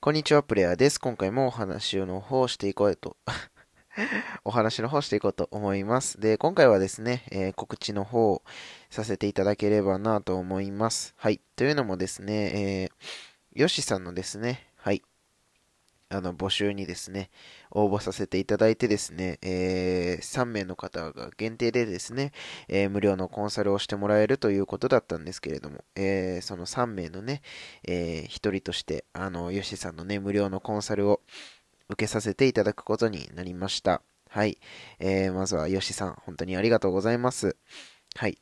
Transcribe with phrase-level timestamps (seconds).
[0.00, 1.00] こんにちは、プレイヤーです。
[1.00, 3.16] 今回もお話の方をしていこうと
[4.44, 6.20] お話の方していこうと思います。
[6.20, 8.44] で、今回はですね、えー、告知の方を
[8.90, 11.14] させていただければなと思います。
[11.16, 11.40] はい。
[11.56, 12.90] というのもですね、えー、
[13.54, 15.02] ヨシさんのですね、はい、
[16.10, 17.30] あの、募集にですね、
[17.70, 22.32] 応募させていただいてですね、えー、3名の方が限定でですね、
[22.68, 27.42] えー、無料のコンサルをしてもらえるということだったんですけれども、えー、その3名のね、
[27.84, 31.20] え、1人として、あの、ヨシさんのね、無料のコンサルを
[31.90, 34.02] 受けさせていただくことになりました。
[34.30, 34.58] はい。
[34.98, 37.56] え、まずはヨシさん、本当にありがとうございます。
[38.14, 38.38] はい。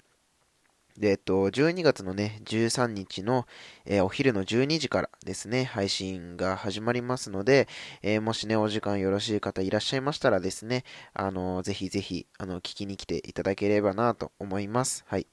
[0.99, 3.47] で、えっと、12月のね、13日の、
[3.85, 7.69] えー、お昼の12時からですね、配信が始まりますので、
[8.03, 15.05] えー、もしね、お時間よろしい方いらっしゃいましたらですね、あの、ぜひぜひ、あの、聞きに来ていただければなと思います。
[15.07, 15.27] はい。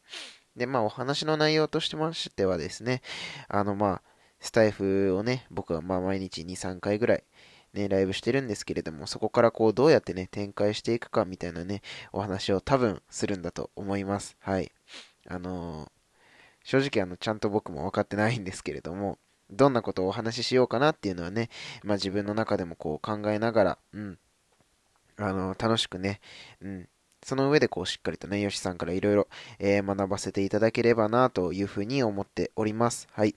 [0.56, 3.02] で、まあ、お話の内容としてましてはですね、
[3.48, 4.02] あの、まあ、
[4.40, 7.24] スタイフをね、僕はまあ、毎日2、3回ぐらい、
[7.74, 14.36] ね、ライブしてるんですけれども、そこからこう、どうやってね、展開していくかみたいなね、お話を多分するんだと思います。
[14.40, 14.72] はい。
[15.28, 15.92] あの、
[16.64, 19.18] 正直あの、ちゃんと僕も分かってないんですけれども、
[19.52, 21.50] どんなことをお話ししようかなっていうのはね、
[21.84, 24.20] まあ自分の中でもこう考えながら、うん、
[25.18, 26.22] あの、楽しくね、
[26.62, 26.90] うん、
[27.24, 29.28] その上でこうしっかりとね、よしさんからいろいろ
[29.60, 33.08] 学ばせていただければなというふうに思っております。
[33.12, 33.36] はい。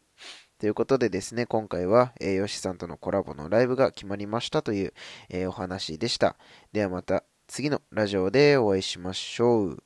[0.58, 4.94] ということでですね、今回は、えー、よしさんとのコラボのライブが決まりましたという、
[5.28, 6.36] えー、お話でした。
[6.72, 9.82] ではまた次のラジオでお会いしましょう。